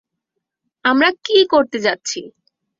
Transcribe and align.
আমরা 0.85 1.09
কী 1.25 1.37
করতে 1.49 1.77
যাচ্ছি? 1.79 2.19